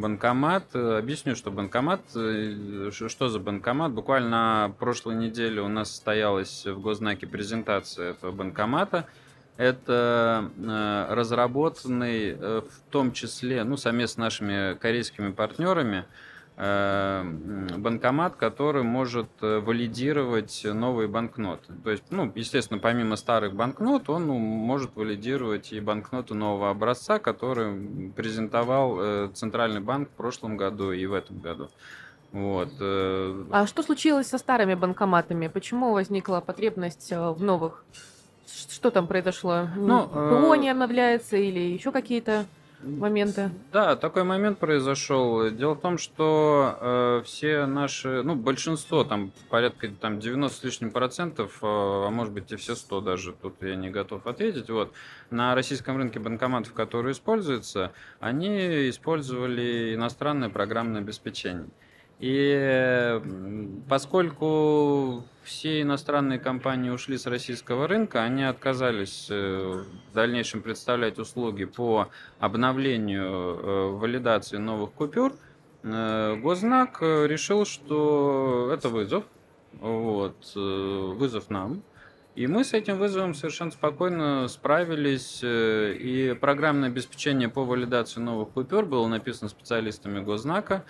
Банкомат, 0.00 0.74
объясню, 0.74 1.36
что 1.36 1.50
банкомат, 1.50 2.00
что 2.10 3.28
за 3.28 3.38
банкомат. 3.38 3.92
Буквально 3.92 4.74
прошлой 4.78 5.16
неделе 5.16 5.60
у 5.60 5.68
нас 5.68 5.90
состоялась 5.90 6.66
в 6.66 6.80
Гознаке 6.80 7.26
презентация 7.26 8.10
этого 8.10 8.32
банкомата– 8.32 9.06
это 9.60 10.50
э, 10.56 11.06
разработанный 11.10 12.30
э, 12.30 12.62
в 12.62 12.90
том 12.90 13.12
числе, 13.12 13.62
ну, 13.62 13.76
совместно 13.76 14.14
с 14.14 14.16
нашими 14.16 14.74
корейскими 14.78 15.32
партнерами, 15.32 15.98
э, 15.98 16.29
банкомат, 16.60 18.36
который 18.36 18.82
может 18.82 19.28
валидировать 19.40 20.60
новые 20.64 21.08
банкноты. 21.08 21.72
То 21.82 21.90
есть, 21.90 22.04
ну, 22.10 22.30
естественно, 22.34 22.78
помимо 22.78 23.16
старых 23.16 23.54
банкнот, 23.54 24.10
он 24.10 24.26
ну, 24.26 24.38
может 24.38 24.94
валидировать 24.94 25.72
и 25.72 25.80
банкноты 25.80 26.34
нового 26.34 26.68
образца, 26.68 27.18
который 27.18 28.12
презентовал 28.14 29.30
Центральный 29.32 29.80
банк 29.80 30.10
в 30.10 30.12
прошлом 30.12 30.58
году 30.58 30.92
и 30.92 31.06
в 31.06 31.14
этом 31.14 31.38
году. 31.38 31.70
Вот. 32.32 32.68
А 32.78 33.64
что 33.66 33.82
случилось 33.82 34.26
со 34.26 34.36
старыми 34.36 34.74
банкоматами? 34.74 35.48
Почему 35.48 35.92
возникла 35.92 36.40
потребность 36.40 37.10
в 37.10 37.42
новых? 37.42 37.84
Что 38.46 38.90
там 38.90 39.06
произошло? 39.06 39.66
Ну, 39.76 40.06
ПО 40.06 40.56
не 40.56 40.68
обновляется 40.68 41.38
или 41.38 41.58
еще 41.58 41.90
какие-то 41.90 42.44
моменты? 42.82 43.50
Да, 43.72 43.96
такой 43.96 44.24
момент 44.24 44.58
произошел. 44.58 45.50
Дело 45.50 45.74
в 45.74 45.80
том, 45.80 45.98
что 45.98 46.78
э, 46.80 47.22
все 47.24 47.66
наши, 47.66 48.22
ну, 48.22 48.34
большинство, 48.34 49.04
там, 49.04 49.32
порядка 49.48 49.88
там, 49.88 50.20
90 50.20 50.58
с 50.58 50.64
лишним 50.64 50.90
процентов, 50.90 51.58
э, 51.62 51.66
а 51.66 52.10
может 52.10 52.32
быть 52.32 52.50
и 52.52 52.56
все 52.56 52.74
100 52.74 53.00
даже, 53.00 53.32
тут 53.32 53.62
я 53.62 53.74
не 53.76 53.90
готов 53.90 54.26
ответить, 54.26 54.70
вот, 54.70 54.92
на 55.30 55.54
российском 55.54 55.96
рынке 55.96 56.18
банкоматов, 56.18 56.72
которые 56.72 57.12
используются, 57.12 57.92
они 58.18 58.88
использовали 58.90 59.94
иностранное 59.94 60.48
программное 60.48 61.00
обеспечение. 61.00 61.68
И 62.20 63.20
поскольку 63.88 65.24
все 65.42 65.80
иностранные 65.80 66.38
компании 66.38 66.90
ушли 66.90 67.16
с 67.16 67.26
российского 67.26 67.88
рынка, 67.88 68.22
они 68.22 68.44
отказались 68.44 69.28
э, 69.30 69.84
в 70.10 70.14
дальнейшем 70.14 70.60
представлять 70.60 71.18
услуги 71.18 71.64
по 71.64 72.08
обновлению 72.38 73.24
э, 73.24 73.90
валидации 73.92 74.58
новых 74.58 74.92
купюр, 74.92 75.32
э, 75.82 76.36
Гознак 76.36 77.00
решил, 77.00 77.64
что 77.64 78.70
это 78.70 78.90
вызов, 78.90 79.24
вот, 79.80 80.36
вызов 80.54 81.48
нам, 81.48 81.82
и 82.34 82.46
мы 82.46 82.64
с 82.64 82.74
этим 82.74 82.98
вызовом 82.98 83.34
совершенно 83.34 83.70
спокойно 83.70 84.46
справились. 84.48 85.40
И 85.42 86.36
программное 86.40 86.88
обеспечение 86.88 87.48
по 87.48 87.64
валидации 87.64 88.20
новых 88.20 88.50
купюр 88.50 88.84
было 88.84 89.06
написано 89.08 89.48
специалистами 89.48 90.20
Гознака. 90.20 90.84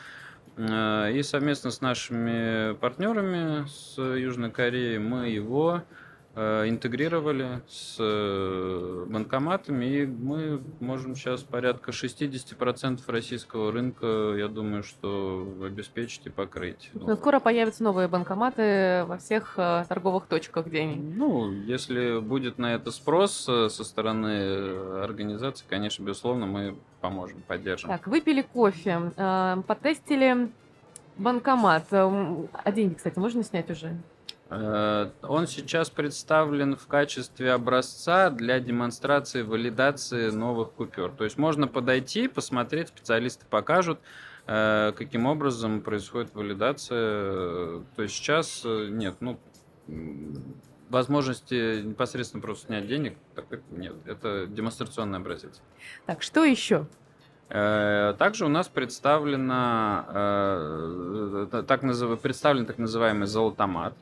Э, 0.56 1.10
и 1.12 1.22
совместно 1.22 1.70
с 1.70 1.80
нашими 1.80 2.74
партнерами 2.74 3.66
с 3.68 3.98
Южной 3.98 4.50
Кореи 4.50 4.98
мы 4.98 5.28
его 5.28 5.82
интегрировали 6.36 7.60
с 7.68 7.96
э, 7.98 9.06
банкоматами, 9.08 9.84
и 9.84 10.06
мы 10.06 10.62
можем 10.78 11.16
сейчас 11.16 11.42
порядка 11.42 11.90
60% 11.90 13.00
российского 13.08 13.72
рынка, 13.72 14.34
я 14.36 14.46
думаю, 14.48 14.84
что 14.84 15.46
обеспечить 15.62 16.26
и 16.26 16.30
покрыть. 16.30 16.90
Но 16.94 17.16
скоро 17.16 17.40
появятся 17.40 17.82
новые 17.82 18.06
банкоматы 18.06 19.04
во 19.06 19.18
всех 19.18 19.54
э, 19.56 19.84
торговых 19.88 20.26
точках, 20.26 20.66
они? 20.66 20.96
Ну, 20.96 21.50
если 21.50 22.20
будет 22.20 22.58
на 22.58 22.74
это 22.74 22.92
спрос 22.92 23.32
со 23.32 23.68
стороны 23.68 25.02
организации, 25.02 25.64
конечно, 25.68 26.04
безусловно, 26.04 26.46
мы 26.46 26.76
поможем, 27.00 27.42
поддержим. 27.46 27.88
Так, 27.88 28.06
выпили 28.06 28.42
кофе, 28.42 29.12
потестили 29.66 30.50
банкомат. 31.16 31.86
А 31.90 32.72
деньги, 32.72 32.94
кстати, 32.94 33.18
можно 33.18 33.42
снять 33.42 33.70
уже? 33.70 33.96
Э, 34.50 35.10
он 35.22 35.46
сейчас 35.46 35.90
представлен 35.90 36.76
в 36.76 36.86
качестве 36.88 37.52
образца 37.52 38.30
для 38.30 38.58
демонстрации 38.58 39.42
валидации 39.42 40.30
новых 40.30 40.72
купюр. 40.72 41.12
То 41.12 41.22
есть 41.24 41.38
можно 41.38 41.68
подойти, 41.68 42.26
посмотреть, 42.26 42.88
специалисты 42.88 43.46
покажут, 43.48 44.00
э, 44.46 44.92
каким 44.96 45.26
образом 45.26 45.80
происходит 45.82 46.34
валидация. 46.34 47.84
То 47.94 48.02
есть 48.02 48.14
сейчас 48.14 48.62
э, 48.64 48.88
нет, 48.90 49.14
ну, 49.20 49.38
возможности 50.88 51.82
непосредственно 51.82 52.42
просто 52.42 52.66
снять 52.66 52.88
денег, 52.88 53.16
такой 53.36 53.60
нет. 53.70 53.94
Это 54.04 54.48
демонстрационный 54.48 55.18
образец. 55.18 55.62
Так, 56.06 56.22
что 56.22 56.44
еще? 56.44 56.86
Также 57.48 58.44
у 58.44 58.48
нас 58.48 58.68
представлено, 58.68 60.04
так, 61.50 61.82
назыв... 61.82 62.20
представлен 62.20 62.64
так 62.64 62.78
называемый 62.78 63.26
золотомат. 63.26 63.92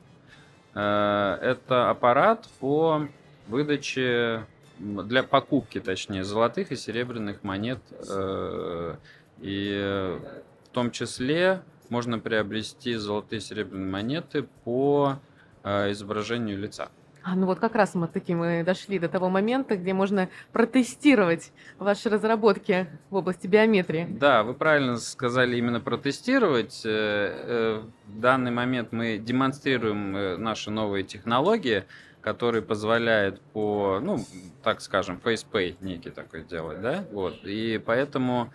Э, 0.75 1.37
это 1.41 1.89
аппарат 1.89 2.47
по 2.59 3.07
выдаче 3.47 4.45
для 4.79 5.23
покупки, 5.23 5.79
точнее, 5.79 6.23
золотых 6.23 6.71
и 6.71 6.75
серебряных 6.75 7.43
монет. 7.43 7.79
Э, 8.09 8.95
и 9.39 10.17
в 10.65 10.69
том 10.69 10.91
числе 10.91 11.61
можно 11.89 12.19
приобрести 12.19 12.95
золотые 12.95 13.39
и 13.39 13.41
серебряные 13.41 13.91
монеты 13.91 14.43
по 14.63 15.19
э, 15.63 15.91
изображению 15.91 16.59
лица. 16.59 16.89
А, 17.29 17.35
ну 17.35 17.45
вот 17.45 17.59
как 17.59 17.75
раз 17.75 17.93
мы 17.95 18.07
таки 18.07 18.33
мы 18.33 18.63
дошли 18.63 18.97
до 18.97 19.07
того 19.07 19.29
момента, 19.29 19.75
где 19.75 19.93
можно 19.93 20.29
протестировать 20.51 21.51
ваши 21.77 22.09
разработки 22.09 22.87
в 23.09 23.15
области 23.15 23.45
биометрии. 23.45 24.07
Да, 24.09 24.43
вы 24.43 24.53
правильно 24.53 24.97
сказали 24.97 25.57
именно 25.57 25.79
протестировать. 25.79 26.81
Э, 26.85 26.89
э, 26.89 27.81
в 28.07 28.19
данный 28.19 28.51
момент 28.51 28.91
мы 28.91 29.19
демонстрируем 29.19 30.15
э, 30.15 30.37
наши 30.37 30.71
новые 30.71 31.03
технологии, 31.03 31.83
которые 32.21 32.63
позволяют 32.63 33.41
по, 33.53 33.99
ну, 34.01 34.19
так 34.63 34.81
скажем, 34.81 35.21
FacePay 35.23 35.75
некий 35.81 36.09
такой 36.09 36.43
делать, 36.43 36.81
да, 36.81 37.05
вот. 37.11 37.35
И 37.43 37.79
поэтому 37.85 38.51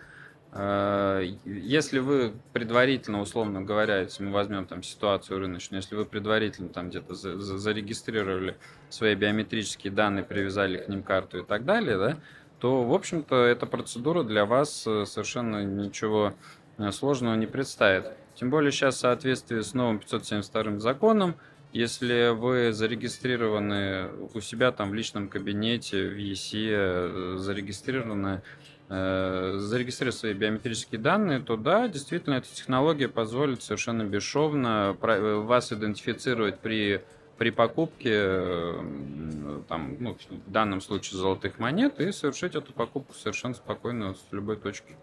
если 0.55 1.99
вы 1.99 2.33
предварительно, 2.53 3.19
условно 3.19 3.61
говоря, 3.61 3.99
если 3.99 4.23
мы 4.23 4.31
возьмем 4.31 4.65
там 4.65 4.83
ситуацию 4.83 5.39
рыночную, 5.39 5.81
если 5.81 5.95
вы 5.95 6.05
предварительно 6.05 6.69
там 6.69 6.89
где-то 6.89 7.13
за, 7.13 7.37
за, 7.37 7.57
зарегистрировали 7.57 8.55
свои 8.89 9.15
биометрические 9.15 9.91
данные, 9.91 10.23
привязали 10.23 10.77
к 10.77 10.87
ним 10.87 11.03
карту 11.03 11.39
и 11.39 11.43
так 11.43 11.65
далее, 11.65 11.97
да, 11.97 12.17
то, 12.59 12.85
в 12.85 12.93
общем-то, 12.93 13.35
эта 13.35 13.65
процедура 13.65 14.23
для 14.23 14.45
вас 14.45 14.87
э, 14.87 15.05
совершенно 15.05 15.65
ничего 15.65 16.33
э, 16.77 16.89
сложного 16.91 17.35
не 17.35 17.47
представит. 17.47 18.13
Тем 18.35 18.49
более 18.49 18.71
сейчас 18.71 18.95
в 18.95 18.99
соответствии 18.99 19.59
с 19.59 19.73
новым 19.73 19.99
572 19.99 20.79
законом, 20.79 21.35
если 21.73 22.29
вы 22.29 22.71
зарегистрированы 22.71 24.07
у 24.33 24.39
себя 24.39 24.71
там 24.71 24.91
в 24.91 24.93
личном 24.93 25.27
кабинете, 25.27 26.07
в 26.07 26.17
ЕСИ, 26.17 27.37
зарегистрированы 27.39 28.35
Э, 28.35 28.64
зарегистрировать 28.87 30.15
свои 30.15 30.33
биометрические 30.33 31.01
данные, 31.01 31.39
то 31.39 31.57
да, 31.57 31.87
действительно, 31.87 32.35
эта 32.35 32.47
технология 32.53 33.07
позволит 33.07 33.63
совершенно 33.63 34.03
бесшовно 34.03 34.95
э, 35.01 35.35
вас 35.39 35.73
идентифицировать 35.73 36.59
при, 36.59 37.01
при 37.37 37.49
покупке, 37.49 38.11
э, 38.13 39.61
там, 39.67 39.97
ну, 39.99 40.15
в 40.15 40.51
данном 40.51 40.81
случае, 40.81 41.17
золотых 41.17 41.57
монет, 41.57 41.99
и 41.99 42.11
совершить 42.11 42.53
эту 42.53 42.73
покупку 42.73 43.13
совершенно 43.15 43.55
спокойно 43.55 44.13
с 44.13 44.31
любой 44.31 44.57
точки. 44.57 44.95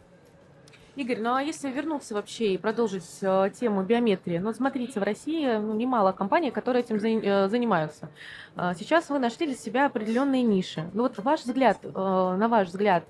Игорь, 0.94 1.20
ну 1.20 1.34
а 1.34 1.42
если 1.42 1.70
вернуться 1.70 2.14
вообще 2.14 2.52
и 2.52 2.58
продолжить 2.58 3.06
э, 3.22 3.50
тему 3.58 3.82
биометрии, 3.82 4.36
ну 4.36 4.52
смотрите, 4.52 5.00
в 5.00 5.02
России 5.02 5.56
ну, 5.56 5.74
немало 5.74 6.12
компаний, 6.12 6.50
которые 6.50 6.84
этим 6.84 7.00
за, 7.00 7.08
э, 7.08 7.48
занимаются. 7.48 8.10
Э, 8.56 8.74
сейчас 8.78 9.08
вы 9.08 9.18
нашли 9.18 9.46
для 9.46 9.56
себя 9.56 9.86
определенные 9.86 10.42
ниши. 10.42 10.90
Ну 10.92 11.04
вот 11.04 11.16
ваш 11.16 11.40
взгляд, 11.44 11.78
э, 11.82 11.88
на 11.88 12.46
ваш 12.48 12.68
взгляд, 12.68 13.04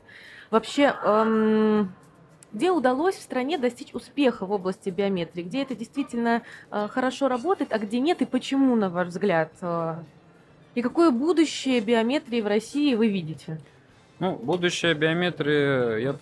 вообще 0.52 0.94
э, 1.02 1.84
где 2.52 2.70
удалось 2.70 3.16
в 3.16 3.22
стране 3.22 3.58
достичь 3.58 3.94
успеха 3.94 4.46
в 4.46 4.52
области 4.52 4.90
биометрии, 4.90 5.42
где 5.42 5.62
это 5.62 5.74
действительно 5.74 6.42
э, 6.70 6.88
хорошо 6.88 7.26
работает, 7.28 7.72
а 7.72 7.78
где 7.78 7.98
нет 7.98 8.22
и 8.22 8.26
почему, 8.26 8.76
на 8.76 8.90
ваш 8.90 9.08
взгляд? 9.08 9.50
Э, 9.62 9.96
и 10.74 10.82
какое 10.82 11.10
будущее 11.10 11.80
биометрии 11.80 12.40
в 12.40 12.46
России 12.46 12.94
вы 12.94 13.08
видите? 13.08 13.58
Ну, 14.20 14.36
будущее 14.36 14.94
биометрии, 14.94 16.02
я, 16.02 16.14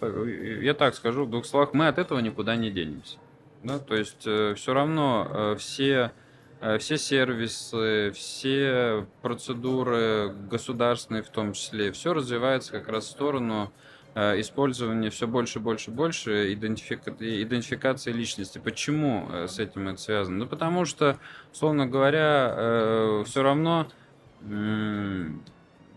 я 0.62 0.74
так 0.74 0.94
скажу 0.94 1.24
в 1.24 1.30
двух 1.30 1.44
словах, 1.44 1.74
мы 1.74 1.88
от 1.88 1.98
этого 1.98 2.20
никуда 2.20 2.56
не 2.56 2.70
денемся. 2.70 3.18
Да? 3.62 3.78
То 3.78 3.94
есть 3.94 4.26
э, 4.26 4.54
все 4.54 4.72
равно 4.72 5.26
э, 5.28 5.56
все, 5.58 6.12
э, 6.60 6.78
все 6.78 6.96
сервисы, 6.96 8.12
все 8.12 9.06
процедуры 9.22 10.32
государственные 10.50 11.22
в 11.22 11.28
том 11.28 11.52
числе, 11.52 11.92
все 11.92 12.14
развивается 12.14 12.72
как 12.72 12.88
раз 12.88 13.04
в 13.04 13.10
сторону 13.10 13.72
э, 14.14 14.40
использования 14.40 15.10
все 15.10 15.26
больше, 15.26 15.60
больше, 15.60 15.90
больше 15.90 16.52
идентифика... 16.52 17.10
идентификации 17.18 18.12
личности. 18.12 18.58
Почему 18.58 19.28
э, 19.30 19.48
с 19.48 19.58
этим 19.58 19.88
это 19.88 20.00
связано? 20.00 20.38
Ну, 20.38 20.46
потому 20.46 20.84
что, 20.84 21.18
условно 21.52 21.86
говоря, 21.86 22.54
э, 22.56 23.24
все 23.26 23.42
равно 23.42 23.88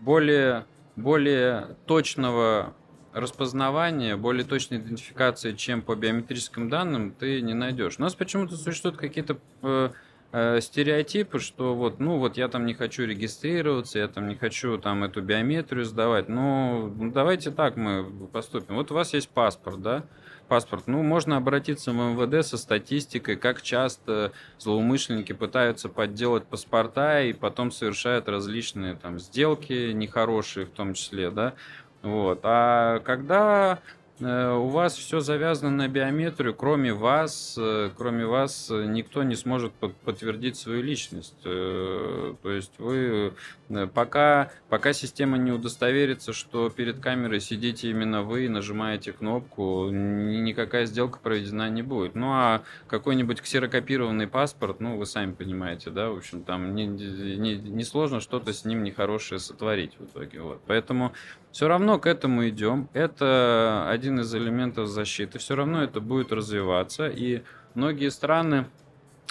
более 0.00 0.66
более 0.96 1.76
точного 1.86 2.74
распознавания, 3.12 4.16
более 4.16 4.44
точной 4.44 4.78
идентификации, 4.78 5.52
чем 5.52 5.82
по 5.82 5.94
биометрическим 5.94 6.68
данным, 6.68 7.12
ты 7.12 7.40
не 7.40 7.54
найдешь. 7.54 7.96
У 7.98 8.02
нас 8.02 8.14
почему-то 8.14 8.56
существуют 8.56 8.96
какие-то 8.96 9.38
э, 10.34 10.60
стереотипы, 10.60 11.38
что 11.38 11.74
вот, 11.74 12.00
ну 12.00 12.18
вот 12.18 12.36
я 12.36 12.48
там 12.48 12.66
не 12.66 12.74
хочу 12.74 13.04
регистрироваться, 13.04 14.00
я 14.00 14.08
там 14.08 14.28
не 14.28 14.34
хочу 14.34 14.78
там 14.78 15.04
эту 15.04 15.22
биометрию 15.22 15.84
сдавать. 15.84 16.28
Ну, 16.28 16.92
давайте 17.14 17.52
так 17.52 17.76
мы 17.76 18.04
поступим. 18.32 18.74
Вот 18.74 18.90
у 18.90 18.94
вас 18.94 19.14
есть 19.14 19.28
паспорт, 19.28 19.80
да? 19.80 20.04
паспорт. 20.48 20.84
Ну, 20.86 21.02
можно 21.02 21.36
обратиться 21.36 21.92
в 21.92 21.94
МВД 21.94 22.46
со 22.46 22.58
статистикой, 22.58 23.36
как 23.36 23.62
часто 23.62 24.32
злоумышленники 24.58 25.32
пытаются 25.32 25.88
подделать 25.88 26.44
паспорта 26.44 27.22
и 27.22 27.32
потом 27.32 27.70
совершают 27.70 28.28
различные 28.28 28.94
там 28.94 29.18
сделки 29.18 29.92
нехорошие 29.92 30.66
в 30.66 30.70
том 30.70 30.94
числе, 30.94 31.30
да. 31.30 31.54
Вот. 32.02 32.40
А 32.42 32.98
когда 33.00 33.78
у 34.20 34.68
вас 34.68 34.96
все 34.96 35.18
завязано 35.18 35.70
на 35.70 35.88
биометрию, 35.88 36.54
кроме 36.54 36.92
вас, 36.92 37.56
э, 37.58 37.90
кроме 37.96 38.26
вас 38.26 38.70
э, 38.70 38.84
никто 38.86 39.24
не 39.24 39.34
сможет 39.34 39.72
подтвердить 39.72 40.56
свою 40.56 40.82
личность. 40.82 41.34
То 41.42 42.36
есть 42.44 42.72
вы 42.78 43.34
пока, 43.92 44.50
пока 44.68 44.92
система 44.92 45.36
не 45.38 45.50
удостоверится, 45.50 46.32
что 46.32 46.70
перед 46.70 47.00
камерой 47.00 47.40
сидите 47.40 47.90
именно 47.90 48.22
вы 48.22 48.44
и 48.44 48.48
нажимаете 48.48 49.12
кнопку, 49.12 49.88
никакая 49.90 50.86
сделка 50.86 51.18
проведена 51.18 51.68
не 51.70 51.82
будет. 51.82 52.14
Ну 52.14 52.32
а 52.32 52.62
какой-нибудь 52.86 53.40
ксерокопированный 53.40 54.28
паспорт, 54.28 54.80
ну 54.80 54.96
вы 54.96 55.06
сами 55.06 55.32
понимаете, 55.32 55.90
да, 55.90 56.10
в 56.10 56.18
общем, 56.18 56.44
там 56.44 56.74
не, 56.74 56.86
не, 56.86 57.56
не 57.56 57.84
сложно 57.84 58.20
что-то 58.20 58.52
с 58.52 58.64
ним 58.64 58.84
нехорошее 58.84 59.40
сотворить 59.40 59.98
в 59.98 60.04
итоге. 60.04 60.40
Вот. 60.40 60.60
Поэтому 60.66 61.12
все 61.54 61.68
равно 61.68 62.00
к 62.00 62.06
этому 62.06 62.48
идем. 62.48 62.88
Это 62.94 63.88
один 63.88 64.18
из 64.18 64.34
элементов 64.34 64.88
защиты. 64.88 65.38
Все 65.38 65.54
равно 65.54 65.84
это 65.84 66.00
будет 66.00 66.32
развиваться. 66.32 67.06
И 67.06 67.42
многие 67.74 68.10
страны 68.10 68.66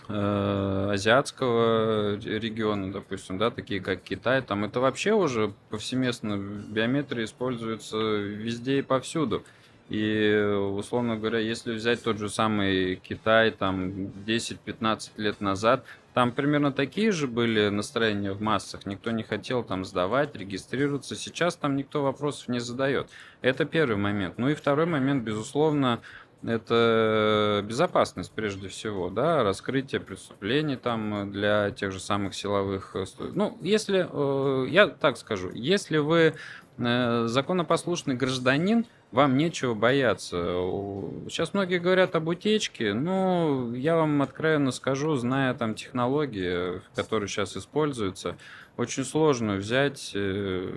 э, 0.07 0.89
азиатского 0.93 2.15
региона, 2.15 2.93
допустим, 2.93 3.37
да, 3.37 3.51
такие 3.51 3.81
как 3.81 4.03
Китай, 4.03 4.41
там 4.41 4.63
это 4.63 4.79
вообще 4.79 5.11
уже 5.11 5.51
повсеместно 5.69 6.37
биометрия 6.37 7.25
используется 7.25 7.97
везде 7.97 8.79
и 8.79 8.83
повсюду. 8.83 9.43
И, 9.89 10.33
условно 10.71 11.17
говоря, 11.17 11.39
если 11.39 11.73
взять 11.73 12.03
тот 12.03 12.17
же 12.17 12.29
самый 12.29 12.95
Китай 12.95 13.51
там 13.51 13.89
10-15 14.25 15.11
лет 15.17 15.41
назад, 15.41 15.83
там 16.13 16.31
примерно 16.31 16.71
такие 16.71 17.11
же 17.11 17.27
были 17.27 17.69
настроения 17.69 18.31
в 18.31 18.41
массах. 18.41 18.85
Никто 18.85 19.11
не 19.11 19.23
хотел 19.23 19.63
там 19.63 19.83
сдавать, 19.83 20.35
регистрироваться. 20.35 21.15
Сейчас 21.15 21.55
там 21.55 21.75
никто 21.75 22.03
вопросов 22.03 22.47
не 22.47 22.59
задает. 22.59 23.09
Это 23.41 23.65
первый 23.65 23.97
момент. 23.97 24.37
Ну 24.37 24.49
и 24.49 24.53
второй 24.53 24.85
момент, 24.85 25.23
безусловно, 25.23 26.01
это 26.45 27.63
безопасность 27.67 28.31
прежде 28.33 28.67
всего, 28.67 29.09
да, 29.09 29.43
раскрытие 29.43 30.01
преступлений 30.01 30.75
там 30.75 31.31
для 31.31 31.71
тех 31.71 31.91
же 31.91 31.99
самых 31.99 32.35
силовых. 32.35 32.95
Э, 32.95 33.05
ну, 33.33 33.57
если, 33.61 34.07
э, 34.09 34.67
я 34.69 34.87
так 34.87 35.17
скажу, 35.17 35.51
если 35.53 35.97
вы 35.97 36.35
э, 36.77 37.25
законопослушный 37.27 38.15
гражданин, 38.15 38.85
вам 39.13 39.37
нечего 39.37 39.75
бояться. 39.75 40.37
Сейчас 41.29 41.53
многие 41.53 41.77
говорят 41.77 42.15
об 42.15 42.27
утечке, 42.27 42.95
но 42.95 43.71
я 43.75 43.95
вам 43.95 44.23
откровенно 44.23 44.71
скажу, 44.71 45.15
зная 45.15 45.53
там 45.53 45.75
технологии, 45.75 46.81
которые 46.95 47.29
сейчас 47.29 47.55
используются, 47.55 48.35
очень 48.75 49.05
сложно 49.05 49.53
взять 49.53 50.13
э, 50.15 50.67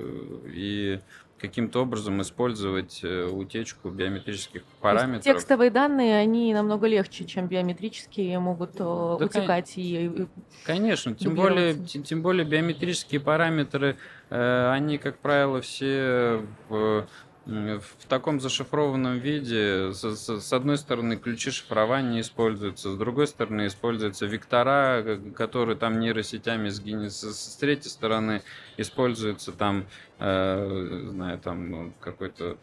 и 0.52 1.00
каким-то 1.38 1.80
образом 1.80 2.20
использовать 2.20 3.00
э, 3.02 3.24
утечку 3.24 3.88
биометрических 3.88 4.64
параметров. 4.82 5.24
Текстовые 5.24 5.70
данные, 5.70 6.18
они 6.18 6.52
намного 6.52 6.86
легче, 6.86 7.24
чем 7.24 7.46
биометрические, 7.46 8.38
могут 8.38 8.74
э, 8.74 8.78
да, 8.80 9.14
утекать 9.14 9.72
кон... 9.74 9.82
и 9.82 10.26
Конечно, 10.66 11.14
тем 11.14 11.34
более, 11.34 11.72
тем, 11.72 12.02
тем 12.02 12.20
более 12.20 12.44
биометрические 12.44 13.18
параметры, 13.22 13.96
они, 14.28 14.98
как 14.98 15.20
правило, 15.20 15.62
все 15.62 16.44
в 16.68 17.06
в 17.46 18.06
таком 18.08 18.40
зашифрованном 18.40 19.18
виде, 19.18 19.92
с, 19.92 20.02
с, 20.04 20.52
одной 20.52 20.78
стороны, 20.78 21.16
ключи 21.16 21.52
шифрования 21.52 22.20
используются, 22.20 22.90
с 22.92 22.96
другой 22.96 23.28
стороны, 23.28 23.68
используются 23.68 24.26
вектора, 24.26 25.20
которые 25.36 25.76
там 25.76 26.00
нейросетями 26.00 26.68
сгинет, 26.70 27.12
с, 27.12 27.56
третьей 27.60 27.90
стороны, 27.90 28.42
используется 28.76 29.52
там, 29.52 29.86
э, 30.18 31.06
знаю, 31.10 31.38
там 31.38 31.70
ну, 31.70 31.92
какой-то, 32.00 32.58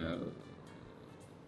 э, 0.00 0.28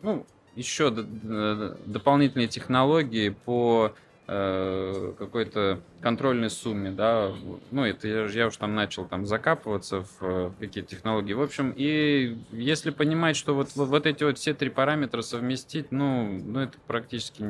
ну, 0.03 0.25
еще 0.55 0.91
дополнительные 0.91 2.47
технологии 2.47 3.31
по 3.31 3.97
какой-то 4.27 5.81
контрольной 6.01 6.49
сумме, 6.49 6.91
да, 6.91 7.31
ну, 7.71 7.85
это 7.85 8.09
я, 8.09 8.25
я 8.25 8.47
уж 8.47 8.57
там 8.57 8.75
начал 8.75 9.05
там 9.05 9.27
закапываться 9.27 10.01
в, 10.01 10.21
в 10.21 10.55
какие-то 10.59 10.89
технологии. 10.89 11.35
В 11.35 11.43
общем, 11.43 11.75
и 11.77 12.39
если 12.51 12.91
понимать, 12.91 13.37
что 13.37 13.55
вот, 13.55 13.73
вот 13.75 14.07
эти 14.07 14.25
вот 14.25 14.39
все 14.39 14.55
три 14.55 14.71
параметра 14.71 15.21
совместить, 15.21 15.93
ну, 15.93 16.41
ну 16.43 16.61
это 16.61 16.79
практически 16.87 17.45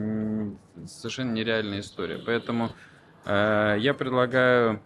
совершенно 0.87 1.33
нереальная 1.33 1.79
история. 1.79 2.21
Поэтому 2.25 2.71
э, 3.25 3.77
я 3.79 3.95
предлагаю 3.95 4.81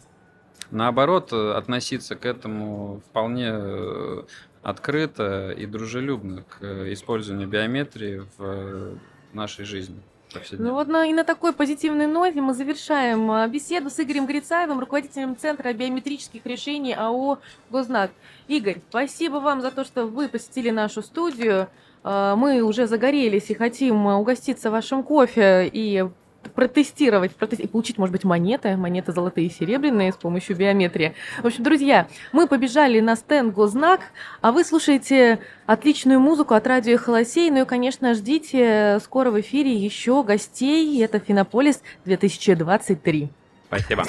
наоборот 0.70 1.32
относиться 1.32 2.16
к 2.16 2.26
этому 2.26 3.00
вполне 3.08 3.48
э, 3.50 4.24
открыто 4.62 5.52
и 5.52 5.64
дружелюбно 5.64 6.42
к 6.42 6.92
использованию 6.92 7.48
биометрии 7.48 8.24
в 8.36 8.98
нашей 9.32 9.64
жизни. 9.64 10.02
Ну 10.52 10.72
вот 10.74 10.88
на, 10.88 11.06
и 11.06 11.12
на 11.12 11.24
такой 11.24 11.52
позитивной 11.52 12.06
ноте 12.06 12.40
мы 12.40 12.54
завершаем 12.54 13.30
а, 13.30 13.48
беседу 13.48 13.88
с 13.88 13.98
Игорем 13.98 14.26
Грицаевым, 14.26 14.78
руководителем 14.78 15.36
Центра 15.36 15.72
биометрических 15.72 16.44
решений 16.44 16.94
АО 16.94 17.38
«Гознак». 17.70 18.10
Игорь, 18.46 18.80
спасибо 18.90 19.36
вам 19.36 19.62
за 19.62 19.70
то, 19.70 19.84
что 19.84 20.06
вы 20.06 20.28
посетили 20.28 20.70
нашу 20.70 21.02
студию. 21.02 21.68
А, 22.04 22.36
мы 22.36 22.62
уже 22.62 22.86
загорелись 22.86 23.50
и 23.50 23.54
хотим 23.54 24.06
угоститься 24.06 24.70
вашим 24.70 25.02
кофе 25.02 25.68
и 25.72 26.08
протестировать, 26.48 27.32
протести- 27.36 27.68
получить, 27.68 27.98
может 27.98 28.12
быть, 28.12 28.24
монеты, 28.24 28.76
монеты 28.76 29.12
золотые 29.12 29.46
и 29.46 29.50
серебряные 29.50 30.12
с 30.12 30.16
помощью 30.16 30.56
биометрии. 30.56 31.14
В 31.42 31.46
общем, 31.46 31.62
друзья, 31.62 32.08
мы 32.32 32.46
побежали 32.46 33.00
на 33.00 33.16
стенд 33.16 33.54
Гознак, 33.54 34.00
а 34.40 34.52
вы 34.52 34.64
слушаете 34.64 35.38
отличную 35.66 36.20
музыку 36.20 36.54
от 36.54 36.66
радио 36.66 36.98
Холосей. 36.98 37.50
Ну 37.50 37.62
и, 37.62 37.64
конечно, 37.64 38.14
ждите 38.14 38.98
скоро 39.02 39.30
в 39.30 39.40
эфире 39.40 39.74
еще 39.74 40.22
гостей. 40.22 41.02
Это 41.02 41.18
Финополис 41.18 41.82
2023. 42.04 43.28
Спасибо. 43.68 44.04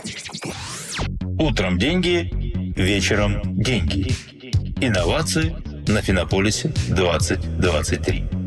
Утром 1.37 1.77
деньги, 1.77 2.29
вечером 2.75 3.41
деньги. 3.43 4.11
Инновации 4.81 5.55
на 5.89 6.01
Финополисе 6.01 6.71
2023. 6.89 8.38